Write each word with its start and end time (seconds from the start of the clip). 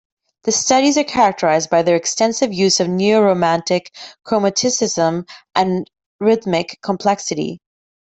The 0.45 0.51
studies 0.51 0.97
are 0.97 1.03
characterized 1.03 1.69
by 1.69 1.83
their 1.83 1.95
extensive 1.95 2.51
use 2.51 2.79
of 2.79 2.89
neo-romantic 2.89 3.93
chromaticism 4.27 5.27
and 5.53 5.91
rhythmic 6.19 6.79
complexity. 6.81 7.59